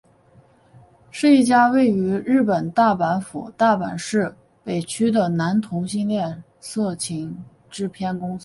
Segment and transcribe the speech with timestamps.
[1.11, 8.39] 是一家位于日本大阪府大阪市北区的男同性恋色情片制片公司。